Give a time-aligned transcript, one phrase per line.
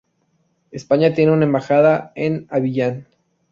[0.71, 3.07] España tiene una embajada en Abiyán.